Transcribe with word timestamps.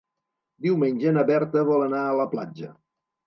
Diumenge 0.65 1.11
na 1.17 1.25
Berta 1.27 1.63
vol 1.69 1.85
anar 1.89 2.01
a 2.07 2.17
la 2.23 2.27
platja. 2.35 2.73